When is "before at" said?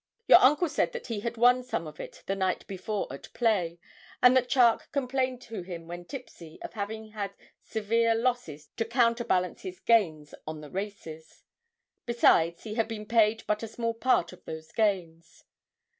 2.65-3.31